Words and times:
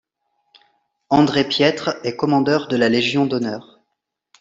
André 1.11 1.47
Piettre 1.47 1.99
est 2.03 2.15
commandeur 2.15 2.67
de 2.67 2.75
la 2.75 2.89
Légion 2.89 3.27
d'honneur. 3.27 3.81